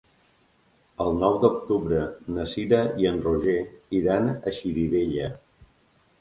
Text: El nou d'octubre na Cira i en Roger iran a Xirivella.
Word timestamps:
El 1.03 1.11
nou 1.23 1.35
d'octubre 1.43 1.99
na 2.37 2.45
Cira 2.53 2.79
i 3.03 3.07
en 3.11 3.21
Roger 3.27 3.59
iran 3.99 4.33
a 4.33 4.55
Xirivella. 4.61 5.31